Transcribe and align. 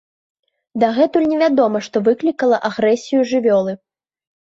Дагэтуль 0.83 1.27
невядома, 1.33 1.81
што 1.87 2.01
выклікала 2.07 2.57
агрэсію 2.71 3.21
жывёлы. 3.33 3.77